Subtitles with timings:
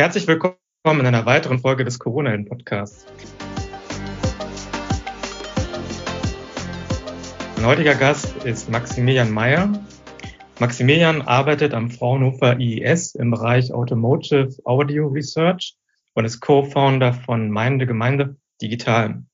[0.00, 0.54] Herzlich willkommen
[0.86, 3.04] in einer weiteren Folge des Corona-Podcasts.
[7.56, 9.72] Mein heutiger Gast ist Maximilian Meyer.
[10.60, 15.74] Maximilian arbeitet am Fraunhofer IES im Bereich Automotive Audio Research
[16.14, 19.24] und ist Co-Founder von Meinde Gemeinde Digital.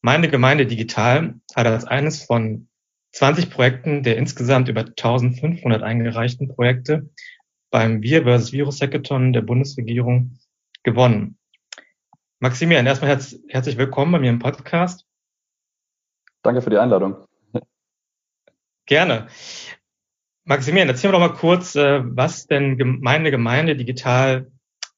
[0.00, 2.68] Meinde Gemeinde Digital hat als eines von
[3.14, 7.10] 20 Projekten der insgesamt über 1500 eingereichten Projekte
[7.70, 8.52] beim Wir vs.
[8.52, 10.38] Virus Hackathon der Bundesregierung
[10.82, 11.38] gewonnen.
[12.40, 15.06] Maximilian, erstmal herz herzlich willkommen bei mir im Podcast.
[16.42, 17.16] Danke für die Einladung.
[18.86, 19.26] Gerne.
[20.44, 24.50] Maximilian, erzähl mir doch mal kurz, äh, was denn Gemeinde Gemeinde digital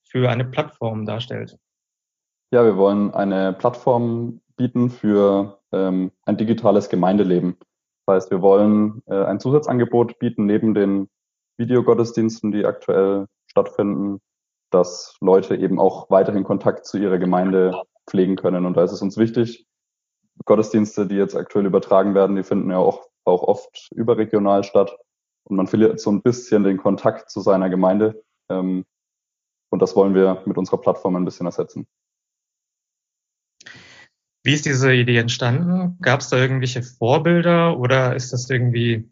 [0.05, 1.59] für eine Plattform darstellt.
[2.53, 7.57] Ja, wir wollen eine Plattform bieten für ähm, ein digitales Gemeindeleben.
[8.07, 11.09] Das heißt, wir wollen äh, ein Zusatzangebot bieten neben den
[11.61, 14.21] Videogottesdiensten, die aktuell stattfinden,
[14.71, 18.67] dass Leute eben auch weiterhin Kontakt zu ihrer Gemeinde pflegen können.
[18.67, 19.67] Und da ist es uns wichtig,
[20.45, 24.97] Gottesdienste, die jetzt aktuell übertragen werden, die finden ja auch, auch oft überregional statt.
[25.45, 28.23] Und man verliert so ein bisschen den Kontakt zu seiner Gemeinde.
[28.51, 28.85] Ähm,
[29.71, 31.87] und das wollen wir mit unserer Plattform ein bisschen ersetzen.
[34.43, 35.99] Wie ist diese Idee entstanden?
[36.01, 39.11] Gab es da irgendwelche Vorbilder oder ist das irgendwie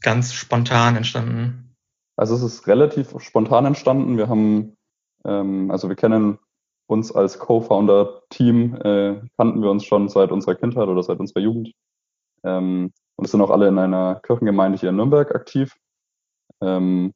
[0.00, 1.76] ganz spontan entstanden?
[2.16, 4.16] Also es ist relativ spontan entstanden.
[4.16, 4.76] Wir haben,
[5.24, 6.38] ähm, also wir kennen
[6.86, 11.72] uns als Co-Founder-Team, äh, kannten wir uns schon seit unserer Kindheit oder seit unserer Jugend.
[12.44, 15.76] Ähm, und es sind auch alle in einer Kirchengemeinde hier in Nürnberg aktiv.
[16.60, 17.12] Ähm,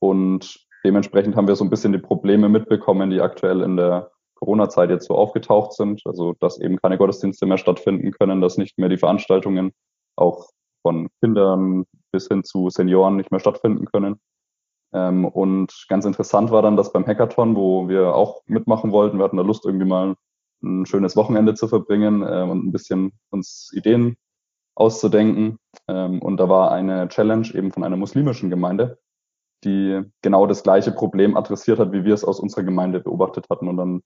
[0.00, 4.90] und dementsprechend haben wir so ein bisschen die Probleme mitbekommen, die aktuell in der Corona-Zeit
[4.90, 6.02] jetzt so aufgetaucht sind.
[6.04, 9.72] Also, dass eben keine Gottesdienste mehr stattfinden können, dass nicht mehr die Veranstaltungen
[10.16, 10.50] auch
[10.82, 11.86] von Kindern
[12.18, 14.20] bis hin zu Senioren nicht mehr stattfinden können.
[14.92, 19.24] Ähm, und ganz interessant war dann, dass beim Hackathon, wo wir auch mitmachen wollten, wir
[19.24, 20.16] hatten da Lust, irgendwie mal
[20.62, 24.16] ein schönes Wochenende zu verbringen äh, und ein bisschen uns Ideen
[24.74, 25.58] auszudenken.
[25.86, 28.98] Ähm, und da war eine Challenge eben von einer muslimischen Gemeinde,
[29.64, 33.68] die genau das gleiche Problem adressiert hat, wie wir es aus unserer Gemeinde beobachtet hatten.
[33.68, 34.02] Und dann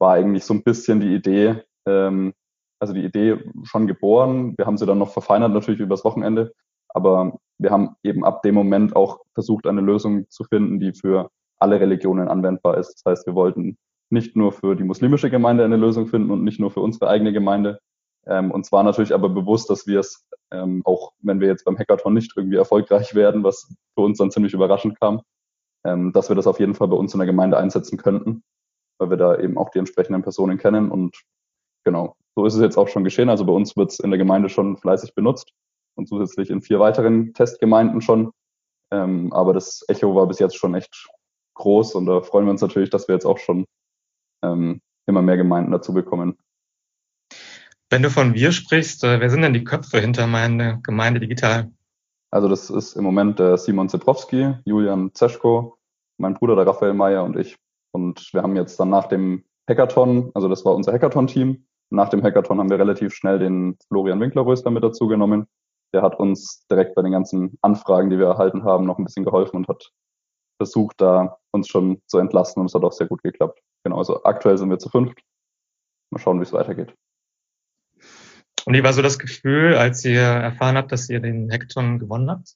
[0.00, 2.32] war eigentlich so ein bisschen die Idee, ähm,
[2.80, 4.54] also die Idee schon geboren.
[4.56, 6.52] Wir haben sie dann noch verfeinert natürlich übers Wochenende,
[6.88, 11.30] aber wir haben eben ab dem Moment auch versucht, eine Lösung zu finden, die für
[11.58, 12.94] alle Religionen anwendbar ist.
[12.94, 13.76] Das heißt, wir wollten
[14.10, 17.32] nicht nur für die muslimische Gemeinde eine Lösung finden und nicht nur für unsere eigene
[17.32, 17.78] Gemeinde.
[18.26, 21.78] Ähm, und zwar natürlich aber bewusst, dass wir es, ähm, auch wenn wir jetzt beim
[21.78, 25.22] Hackathon nicht irgendwie erfolgreich werden, was für uns dann ziemlich überraschend kam,
[25.84, 28.42] ähm, dass wir das auf jeden Fall bei uns in der Gemeinde einsetzen könnten,
[28.98, 31.16] weil wir da eben auch die entsprechenden Personen kennen und
[31.84, 33.28] genau, so ist es jetzt auch schon geschehen.
[33.28, 35.52] Also bei uns wird es in der Gemeinde schon fleißig benutzt
[35.94, 38.32] und zusätzlich in vier weiteren Testgemeinden schon.
[38.90, 41.08] Ähm, aber das Echo war bis jetzt schon echt
[41.54, 43.64] groß und da freuen wir uns natürlich, dass wir jetzt auch schon
[44.42, 46.38] ähm, immer mehr Gemeinden dazu bekommen.
[47.90, 51.70] Wenn du von wir sprichst, äh, wer sind denn die Köpfe hinter meiner Gemeinde digital?
[52.30, 55.76] Also das ist im Moment der Simon Zeprowski, Julian Zeschko,
[56.16, 57.58] mein Bruder der Raphael Meyer und ich.
[57.92, 62.22] Und wir haben jetzt dann nach dem Hackathon, also das war unser Hackathon-Team, nach dem
[62.22, 65.46] Hackathon haben wir relativ schnell den Florian Winklerröster mit dazu genommen.
[65.92, 69.24] Der hat uns direkt bei den ganzen Anfragen, die wir erhalten haben, noch ein bisschen
[69.24, 69.92] geholfen und hat
[70.58, 73.60] versucht, da uns schon zu entlasten und es hat auch sehr gut geklappt.
[73.84, 75.20] Genau, also aktuell sind wir zu fünft.
[76.10, 76.94] Mal schauen, wie es weitergeht.
[78.64, 82.30] Und wie war so das Gefühl, als ihr erfahren habt, dass ihr den Hackathon gewonnen
[82.30, 82.54] habt?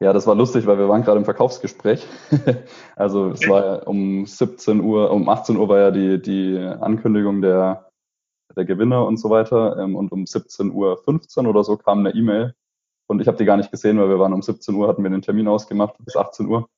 [0.00, 2.04] Ja, das war lustig, weil wir waren gerade im Verkaufsgespräch.
[2.96, 7.91] also es war um 17 Uhr, um 18 Uhr war ja die, die Ankündigung der,
[8.56, 9.78] der Gewinner und so weiter.
[9.78, 12.54] Ähm, und um 17.15 Uhr oder so kam eine E-Mail.
[13.06, 15.10] Und ich habe die gar nicht gesehen, weil wir waren um 17 Uhr, hatten wir
[15.10, 16.68] den Termin ausgemacht bis 18 Uhr.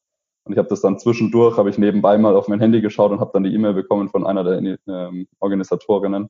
[0.45, 3.21] Und ich habe das dann zwischendurch, habe ich nebenbei mal auf mein Handy geschaut und
[3.21, 6.29] habe dann die E-Mail bekommen von einer der ähm, Organisatorinnen.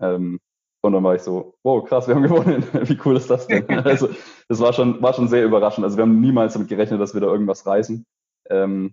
[0.00, 0.40] Ähm,
[0.80, 2.64] und dann war ich so, wow, krass, wir haben gewonnen.
[2.88, 3.68] Wie cool ist das denn?
[3.84, 4.08] also,
[4.48, 5.84] das war schon, war schon sehr überraschend.
[5.84, 8.04] Also, wir haben niemals damit gerechnet, dass wir da irgendwas reißen.
[8.50, 8.92] Ähm,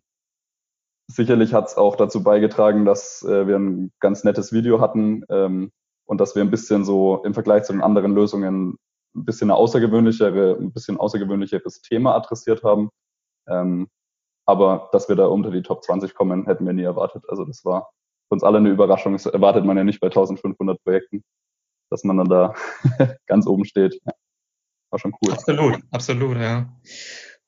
[1.08, 5.72] sicherlich hat es auch dazu beigetragen, dass äh, wir ein ganz nettes Video hatten ähm,
[6.06, 8.78] und dass wir ein bisschen so im Vergleich zu den anderen Lösungen
[9.16, 12.90] ein bisschen eine außergewöhnlichere, ein bisschen außergewöhnlicheres Thema adressiert haben.
[13.48, 13.88] Ähm,
[14.46, 17.24] aber dass wir da unter die Top 20 kommen, hätten wir nie erwartet.
[17.30, 17.90] Also das war
[18.28, 19.14] für uns alle eine Überraschung.
[19.14, 21.24] Das erwartet man ja nicht bei 1500 Projekten,
[21.90, 22.54] dass man dann da
[23.28, 24.00] ganz oben steht.
[24.06, 24.14] Ja,
[24.92, 25.34] war schon cool.
[25.34, 26.68] Absolut, absolut, ja.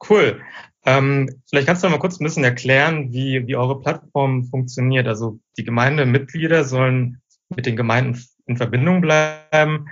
[0.07, 0.41] Cool.
[0.85, 5.07] Ähm, vielleicht kannst du mal kurz ein bisschen erklären, wie, wie eure Plattform funktioniert.
[5.07, 9.89] Also die Gemeindemitglieder sollen mit den Gemeinden in Verbindung bleiben.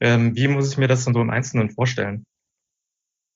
[0.00, 2.24] Ähm, wie muss ich mir das dann so im Einzelnen vorstellen?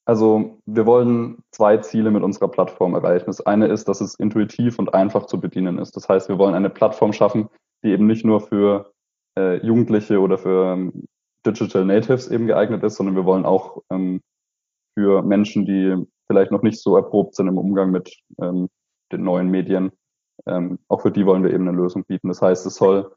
[0.05, 3.27] Also wir wollen zwei Ziele mit unserer Plattform erreichen.
[3.27, 5.97] Das eine ist, dass es intuitiv und einfach zu bedienen ist.
[5.97, 7.49] Das heißt, wir wollen eine Plattform schaffen,
[7.85, 8.93] die eben nicht nur für
[9.39, 11.07] äh, Jugendliche oder für ähm,
[11.47, 14.21] Digital Natives eben geeignet ist, sondern wir wollen auch ähm,
[14.95, 18.69] für Menschen, die vielleicht noch nicht so erprobt sind im Umgang mit ähm,
[19.11, 19.93] den neuen Medien,
[20.47, 22.29] ähm, auch für die wollen wir eben eine Lösung bieten.
[22.29, 23.15] Das heißt, es soll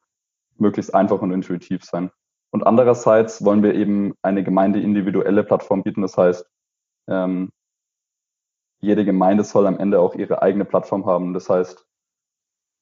[0.58, 2.12] möglichst einfach und intuitiv sein.
[2.52, 6.02] Und andererseits wollen wir eben eine gemeindeindividuelle Plattform bieten.
[6.02, 6.46] Das heißt,
[7.10, 7.50] ähm,
[8.80, 11.34] jede Gemeinde soll am Ende auch ihre eigene Plattform haben.
[11.34, 11.86] Das heißt,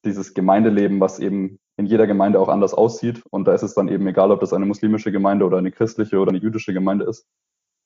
[0.04, 3.88] dieses Gemeindeleben, was eben in jeder Gemeinde auch anders aussieht, und da ist es dann
[3.88, 7.26] eben egal, ob das eine muslimische Gemeinde oder eine christliche oder eine jüdische Gemeinde ist,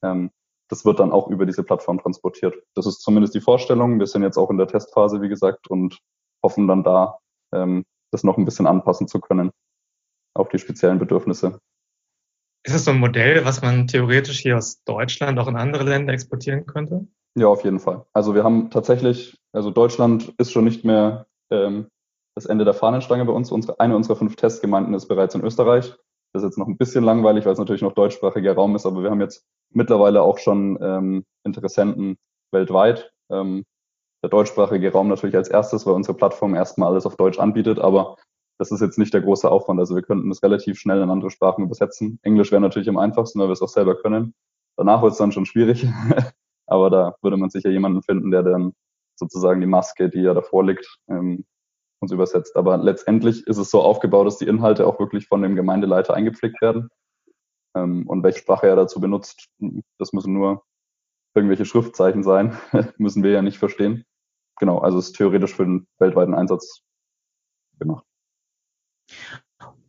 [0.03, 0.31] ähm,
[0.69, 2.55] das wird dann auch über diese Plattform transportiert.
[2.75, 3.99] Das ist zumindest die Vorstellung.
[3.99, 5.99] Wir sind jetzt auch in der Testphase, wie gesagt, und
[6.43, 7.19] hoffen dann da,
[7.53, 9.51] ähm, das noch ein bisschen anpassen zu können
[10.35, 11.59] auf die speziellen Bedürfnisse.
[12.65, 16.13] Ist es so ein Modell, was man theoretisch hier aus Deutschland auch in andere Länder
[16.13, 17.07] exportieren könnte?
[17.35, 18.05] Ja, auf jeden Fall.
[18.13, 21.89] Also wir haben tatsächlich, also Deutschland ist schon nicht mehr ähm,
[22.35, 23.51] das Ende der Fahnenstange bei uns.
[23.51, 25.95] Unsere, eine unserer fünf Testgemeinden ist bereits in Österreich.
[26.33, 29.03] Das ist jetzt noch ein bisschen langweilig, weil es natürlich noch deutschsprachiger Raum ist, aber
[29.03, 32.17] wir haben jetzt mittlerweile auch schon ähm, Interessenten
[32.53, 33.11] weltweit.
[33.31, 33.65] Ähm,
[34.23, 38.17] der deutschsprachige Raum natürlich als erstes, weil unsere Plattform erstmal alles auf Deutsch anbietet, aber
[38.59, 39.79] das ist jetzt nicht der große Aufwand.
[39.79, 42.19] Also wir könnten das relativ schnell in andere Sprachen übersetzen.
[42.23, 44.35] Englisch wäre natürlich am einfachsten, weil wir es auch selber können.
[44.77, 45.87] Danach wird es dann schon schwierig,
[46.67, 48.73] aber da würde man sicher jemanden finden, der dann
[49.17, 51.45] sozusagen die Maske, die ja davor liegt, ähm,
[52.01, 52.57] uns übersetzt.
[52.57, 56.61] Aber letztendlich ist es so aufgebaut, dass die Inhalte auch wirklich von dem Gemeindeleiter eingepflegt
[56.61, 56.89] werden.
[57.79, 59.49] Ähm, und welche Sprache er dazu benutzt,
[59.99, 60.65] das müssen nur
[61.35, 62.57] irgendwelche Schriftzeichen sein,
[62.99, 64.05] müssen wir ja nicht verstehen.
[64.59, 66.83] Genau, also es ist theoretisch für den weltweiten Einsatz
[67.79, 68.05] gemacht.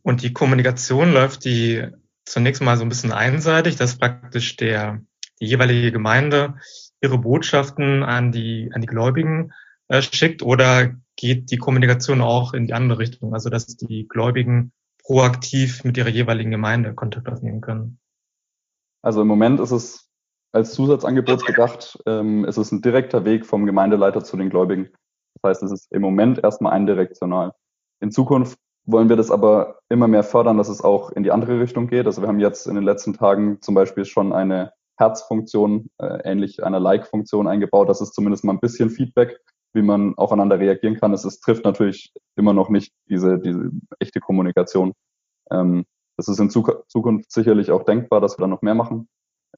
[0.02, 1.88] Und die Kommunikation läuft die
[2.24, 5.02] zunächst mal so ein bisschen einseitig, dass praktisch der,
[5.40, 6.54] die jeweilige Gemeinde
[7.00, 9.52] ihre Botschaften an die, an die Gläubigen
[9.88, 14.72] äh, schickt oder geht die Kommunikation auch in die andere Richtung, also dass die Gläubigen
[15.10, 17.98] proaktiv mit ihrer jeweiligen Gemeinde Kontakt aufnehmen können?
[19.02, 20.08] Also im Moment ist es
[20.52, 24.90] als Zusatzangebot gedacht, ähm, es ist ein direkter Weg vom Gemeindeleiter zu den Gläubigen.
[25.34, 27.54] Das heißt, es ist im Moment erstmal eindirektional.
[28.00, 31.58] In Zukunft wollen wir das aber immer mehr fördern, dass es auch in die andere
[31.58, 32.06] Richtung geht.
[32.06, 36.62] Also wir haben jetzt in den letzten Tagen zum Beispiel schon eine Herzfunktion, äh, ähnlich
[36.62, 37.88] einer Like-Funktion eingebaut.
[37.88, 39.40] Das ist zumindest mal ein bisschen Feedback,
[39.72, 41.12] wie man aufeinander reagieren kann.
[41.12, 44.92] Es, es trifft natürlich immer noch nicht diese, diese echte Kommunikation.
[45.50, 45.84] Ähm,
[46.16, 49.08] das ist in Zukunft sicherlich auch denkbar, dass wir da noch mehr machen.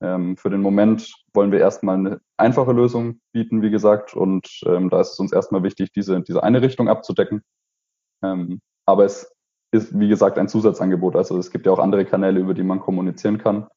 [0.01, 4.91] Ähm, für den Moment wollen wir erstmal eine einfache Lösung bieten, wie gesagt, und ähm,
[4.91, 7.43] da ist es uns erstmal wichtig, diese, diese eine Richtung abzudecken.
[8.23, 9.33] Ähm, aber es
[9.73, 11.17] ist, wie gesagt, ein Zusatzangebot.
[11.17, 13.69] Also es gibt ja auch andere Kanäle, über die man kommunizieren kann.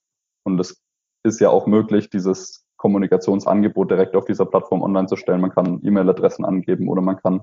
[0.44, 0.82] Und es
[1.24, 5.42] ist ja auch möglich, dieses Kommunikationsangebot direkt auf dieser Plattform online zu stellen.
[5.42, 7.42] Man kann E-Mail-Adressen angeben oder man kann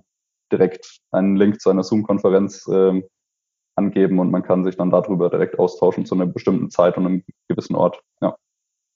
[0.53, 3.03] direkt einen Link zu einer Zoom-Konferenz äh,
[3.75, 7.25] angeben und man kann sich dann darüber direkt austauschen zu einer bestimmten Zeit und einem
[7.49, 8.01] gewissen Ort.
[8.21, 8.37] Ja.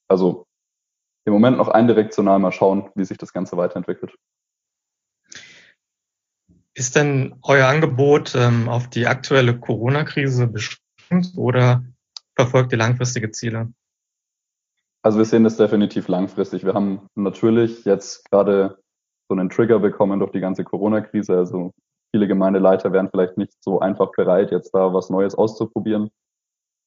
[0.06, 0.46] Also
[1.24, 4.14] im Moment noch eindirektional mal schauen, wie sich das Ganze weiterentwickelt.
[6.74, 11.82] Ist denn euer Angebot ähm, auf die aktuelle Corona-Krise beschränkt oder
[12.36, 13.72] verfolgt ihr langfristige Ziele?
[15.06, 16.64] Also wir sehen das definitiv langfristig.
[16.64, 18.76] Wir haben natürlich jetzt gerade
[19.28, 21.36] so einen Trigger bekommen durch die ganze Corona-Krise.
[21.36, 21.70] Also
[22.12, 26.10] viele Gemeindeleiter wären vielleicht nicht so einfach bereit, jetzt da was Neues auszuprobieren.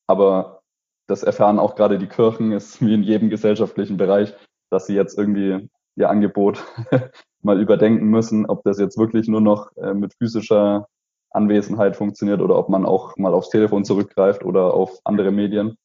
[0.05, 0.59] Aber
[1.07, 4.35] das erfahren auch gerade die Kirchen, ist wie in jedem gesellschaftlichen Bereich,
[4.69, 6.61] dass sie jetzt irgendwie ihr Angebot
[7.41, 10.89] mal überdenken müssen, ob das jetzt wirklich nur noch äh, mit physischer
[11.29, 15.77] Anwesenheit funktioniert oder ob man auch mal aufs Telefon zurückgreift oder auf andere Medien.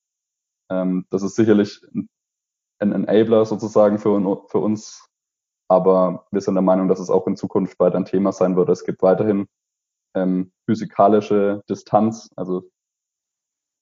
[0.69, 2.09] Ähm, das ist sicherlich ein
[2.93, 5.09] Enabler sozusagen für, für uns,
[5.69, 8.69] aber wir sind der Meinung, dass es auch in Zukunft weiter ein Thema sein wird.
[8.69, 9.47] Es gibt weiterhin
[10.15, 12.69] ähm, physikalische Distanz, also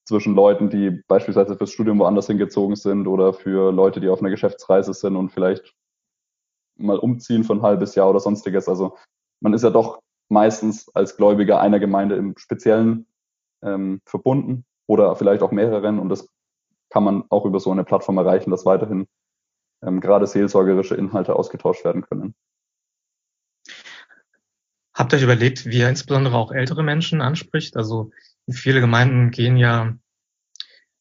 [0.07, 4.31] zwischen Leuten, die beispielsweise fürs Studium woanders hingezogen sind oder für Leute, die auf einer
[4.31, 5.75] Geschäftsreise sind und vielleicht
[6.77, 8.69] mal umziehen für ein halbes Jahr oder sonstiges.
[8.69, 8.97] Also
[9.41, 13.07] man ist ja doch meistens als Gläubiger einer Gemeinde im Speziellen
[13.63, 16.29] ähm, verbunden oder vielleicht auch mehreren und das
[16.93, 19.09] kann man auch über so eine Plattform erreichen, dass weiterhin
[19.83, 22.35] ähm, gerade seelsorgerische Inhalte ausgetauscht werden können.
[24.93, 27.79] Habt ihr euch überlegt, wie ihr insbesondere auch ältere Menschen anspricht?
[27.79, 28.11] Also
[28.51, 29.97] viele Gemeinden gehen ja,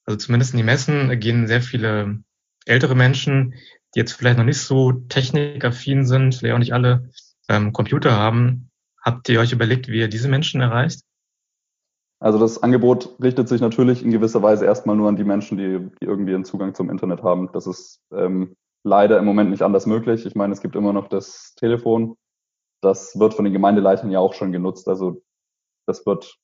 [0.06, 2.24] also zumindest in die Messen gehen sehr viele
[2.66, 3.56] ältere Menschen,
[3.94, 7.10] die jetzt vielleicht noch nicht so technikaffin sind, vielleicht auch nicht alle
[7.50, 8.72] ähm, Computer haben.
[9.04, 11.02] Habt ihr euch überlegt, wie ihr diese Menschen erreicht?
[12.22, 15.90] Also das Angebot richtet sich natürlich in gewisser Weise erstmal nur an die Menschen, die,
[16.00, 17.50] die irgendwie einen Zugang zum Internet haben.
[17.52, 20.28] Das ist ähm, leider im Moment nicht anders möglich.
[20.28, 22.16] Ich meine, es gibt immer noch das Telefon.
[22.82, 24.88] Das wird von den Gemeindeleitern ja auch schon genutzt.
[24.88, 25.24] Also
[25.88, 26.38] das wird,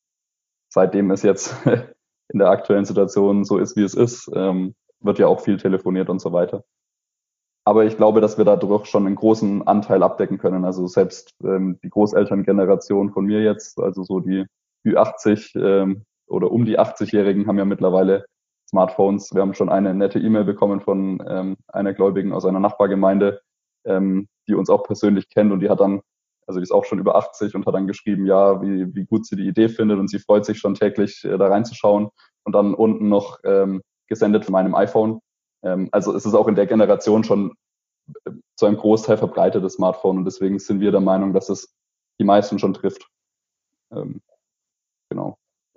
[0.69, 1.55] seitdem es jetzt
[2.29, 6.09] in der aktuellen Situation so ist, wie es ist, ähm, wird ja auch viel telefoniert
[6.09, 6.63] und so weiter.
[7.65, 10.65] Aber ich glaube, dass wir dadurch schon einen großen Anteil abdecken können.
[10.65, 14.47] Also selbst ähm, die Großelterngeneration von mir jetzt, also so die
[14.87, 18.25] Ü80 ähm, oder um die 80-Jährigen haben ja mittlerweile
[18.69, 19.33] Smartphones.
[19.33, 23.41] Wir haben schon eine nette E-Mail bekommen von ähm, einer Gläubigen aus einer Nachbargemeinde,
[23.85, 26.01] ähm, die uns auch persönlich kennt und die hat dann,
[26.47, 29.25] also die ist auch schon über 80 und hat dann geschrieben, ja, wie, wie gut
[29.25, 32.09] sie die Idee findet und sie freut sich schon täglich äh, da reinzuschauen
[32.43, 35.19] und dann unten noch ähm, gesendet von meinem iPhone.
[35.63, 37.53] Ähm, also es ist auch in der Generation schon
[38.25, 41.73] äh, zu einem Großteil verbreitetes Smartphone und deswegen sind wir der Meinung, dass es
[42.19, 43.07] die meisten schon trifft.
[43.91, 44.21] Ähm,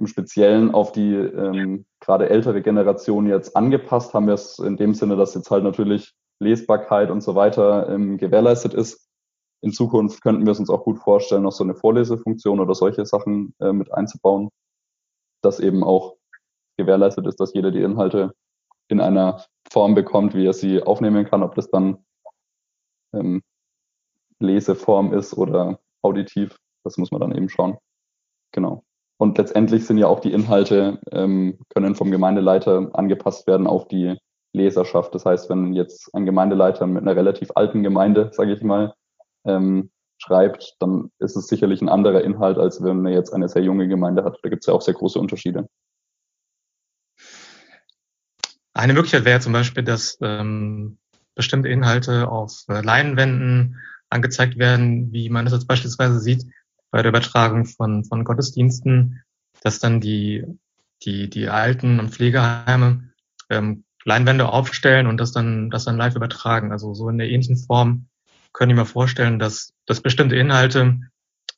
[0.01, 4.95] im Speziellen auf die ähm, gerade ältere Generation jetzt angepasst, haben wir es in dem
[4.95, 9.09] Sinne, dass jetzt halt natürlich Lesbarkeit und so weiter ähm, gewährleistet ist.
[9.63, 13.05] In Zukunft könnten wir es uns auch gut vorstellen, noch so eine Vorlesefunktion oder solche
[13.05, 14.49] Sachen äh, mit einzubauen,
[15.43, 16.17] dass eben auch
[16.79, 18.33] gewährleistet ist, dass jeder die Inhalte
[18.89, 22.05] in einer Form bekommt, wie er sie aufnehmen kann, ob das dann
[23.13, 23.43] ähm,
[24.39, 27.77] Leseform ist oder auditiv, das muss man dann eben schauen.
[28.53, 28.83] Genau.
[29.21, 34.17] Und letztendlich sind ja auch die Inhalte, ähm, können vom Gemeindeleiter angepasst werden auf die
[34.55, 35.15] Leserschaft.
[35.15, 38.95] Das heißt, wenn jetzt ein Gemeindeleiter mit einer relativ alten Gemeinde, sage ich mal,
[39.45, 43.63] ähm, schreibt, dann ist es sicherlich ein anderer Inhalt, als wenn er jetzt eine sehr
[43.63, 44.39] junge Gemeinde hat.
[44.43, 45.69] Da gibt es ja auch sehr große Unterschiede.
[48.73, 50.97] Eine Möglichkeit wäre zum Beispiel, dass ähm,
[51.35, 53.77] bestimmte Inhalte auf äh, Leinwänden
[54.09, 56.47] angezeigt werden, wie man es jetzt beispielsweise sieht
[56.91, 59.23] bei der Übertragung von, von Gottesdiensten,
[59.63, 60.45] dass dann die,
[61.03, 63.13] die, die Alten- und Pflegeheime
[63.49, 66.73] ähm, Leinwände aufstellen und das dann, das dann live übertragen.
[66.73, 68.09] Also so in der ähnlichen Form
[68.53, 71.01] können ich mir vorstellen, dass, dass bestimmte Inhalte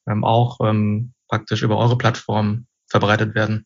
[0.07, 3.65] ähm, auch ähm, praktisch über eure Plattform verbreitet werden.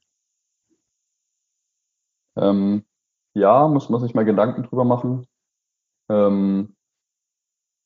[2.36, 2.84] Ähm,
[3.34, 5.26] ja, muss man sich mal Gedanken drüber machen.
[6.08, 6.75] Ähm,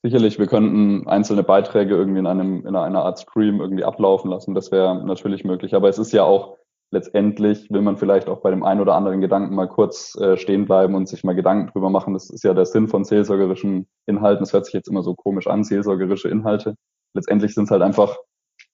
[0.02, 4.54] Sicherlich, wir könnten einzelne Beiträge irgendwie in einem, in einer Art Stream irgendwie ablaufen lassen.
[4.54, 5.74] Das wäre natürlich möglich.
[5.74, 6.56] Aber es ist ja auch
[6.90, 10.64] letztendlich, will man vielleicht auch bei dem einen oder anderen Gedanken mal kurz äh, stehen
[10.64, 12.14] bleiben und sich mal Gedanken drüber machen.
[12.14, 14.42] Das ist ja der Sinn von seelsorgerischen Inhalten.
[14.42, 16.76] Das hört sich jetzt immer so komisch an, seelsorgerische Inhalte.
[17.14, 18.16] Letztendlich sind es halt einfach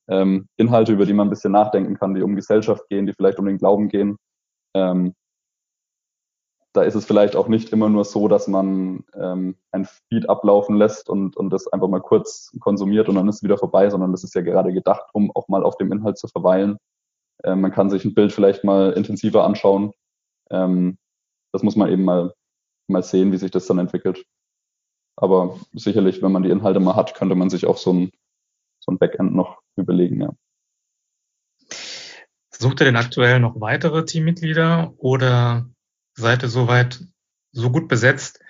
[0.09, 3.41] ähm, Inhalte, über die man ein bisschen nachdenken kann, die um Gesellschaft gehen, die vielleicht
[3.41, 4.17] um den Glauben gehen.
[4.75, 5.15] Ähm,
[6.77, 10.77] da ist es vielleicht auch nicht immer nur so, dass man ähm, ein Feed ablaufen
[10.77, 14.13] lässt und, und das einfach mal kurz konsumiert und dann ist es wieder vorbei, sondern
[14.13, 16.77] das ist ja gerade gedacht, um auch mal auf dem Inhalt zu verweilen.
[17.45, 19.93] Ähm, man kann sich ein Bild vielleicht mal intensiver anschauen.
[20.51, 20.99] Ähm,
[21.53, 22.35] das muss man eben mal,
[22.89, 24.25] mal sehen, wie sich das dann entwickelt.
[25.17, 28.11] Aber sicherlich, wenn man die Inhalte mal hat, könnte man sich auch so ein,
[28.81, 30.33] so ein Backend noch überlegen, ja.
[32.51, 35.67] Sucht ihr denn aktuell noch weitere Teammitglieder oder
[36.19, 37.05] ihr soweit
[37.53, 38.41] so gut besetzt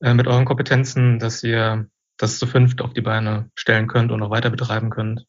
[0.00, 4.22] äh, mit euren Kompetenzen, dass ihr das zu fünft auf die Beine stellen könnt und
[4.22, 5.26] auch weiter betreiben könnt?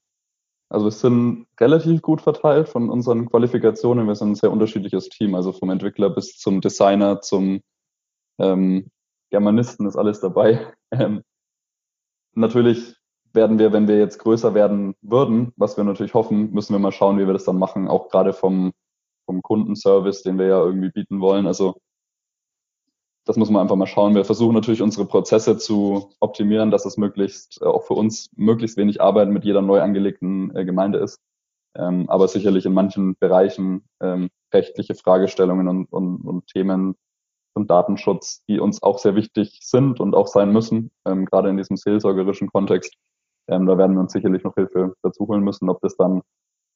[0.70, 4.08] Also wir sind relativ gut verteilt von unseren Qualifikationen.
[4.08, 7.62] Wir sind ein sehr unterschiedliches Team, also vom Entwickler bis zum Designer, zum
[8.40, 8.90] ähm,
[9.30, 10.74] Germanisten ist alles dabei.
[10.90, 11.22] Ähm,
[12.32, 12.96] natürlich
[13.34, 16.94] werden wir, wenn wir jetzt größer werden würden, was wir natürlich hoffen, müssen wir mal
[16.94, 18.72] schauen, wie wir das dann machen, auch gerade vom
[19.28, 21.46] vom Kundenservice, den wir ja irgendwie bieten wollen.
[21.46, 21.76] Also
[23.28, 24.16] das muss man einfach mal schauen.
[24.16, 28.78] Wir versuchen natürlich unsere Prozesse zu optimieren, dass es möglichst äh, auch für uns möglichst
[28.78, 31.20] wenig Arbeit mit jeder neu angelegten äh, Gemeinde ist.
[31.76, 36.96] Ähm, aber sicherlich in manchen Bereichen ähm, rechtliche Fragestellungen und, und, und Themen
[37.54, 41.58] zum Datenschutz, die uns auch sehr wichtig sind und auch sein müssen, ähm, gerade in
[41.58, 42.96] diesem seelsorgerischen Kontext.
[43.50, 46.22] Ähm, da werden wir uns sicherlich noch Hilfe dazu holen müssen, ob das dann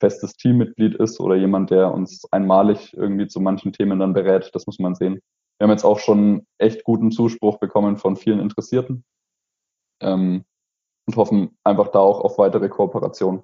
[0.02, 4.50] festes Teammitglied ist oder jemand, der uns einmalig irgendwie zu manchen Themen dann berät.
[4.54, 5.22] Das muss man sehen.
[5.58, 9.06] Wir haben jetzt auch schon echt guten Zuspruch bekommen von vielen Interessierten
[10.02, 10.44] ähm,
[11.08, 13.44] und hoffen einfach da auch auf weitere Kooperation.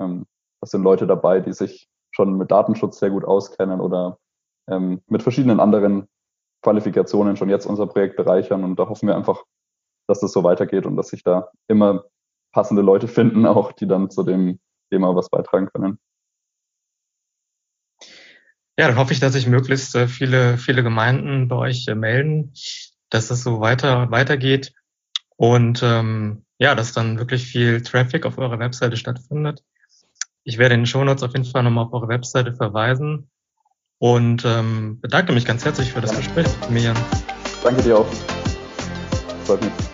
[0.00, 0.26] Ähm,
[0.60, 4.18] das sind Leute dabei, die sich schon mit Datenschutz sehr gut auskennen oder
[4.68, 6.08] ähm, mit verschiedenen anderen
[6.62, 8.64] Qualifikationen schon jetzt unser Projekt bereichern.
[8.64, 9.44] Und da hoffen wir einfach,
[10.08, 12.04] dass das so weitergeht und dass sich da immer
[12.52, 14.58] passende Leute finden, auch die dann zu dem
[14.92, 15.98] Thema was beitragen können.
[18.78, 22.52] Ja, dann hoffe ich, dass sich möglichst äh, viele, viele Gemeinden bei euch äh, melden,
[23.10, 24.72] dass es so weiter, weitergeht
[25.36, 29.62] und ähm, ja, dass dann wirklich viel Traffic auf eurer Webseite stattfindet.
[30.44, 33.30] Ich werde in den Shownotes auf jeden Fall nochmal auf eure Webseite verweisen
[33.98, 36.96] und ähm, bedanke mich ganz herzlich für das Gespräch, Mian.
[37.62, 38.06] Danke dir auch.
[39.44, 39.91] freut mich.